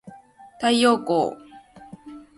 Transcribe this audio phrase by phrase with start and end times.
[0.59, 1.37] 太陽光